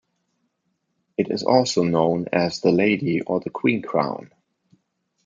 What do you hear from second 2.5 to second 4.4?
The Lady or The Queen crown.